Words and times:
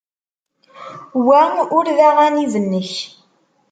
Wa 1.25 1.41
ur 1.77 1.85
d 1.97 1.99
aɣanib-nnek. 2.07 2.93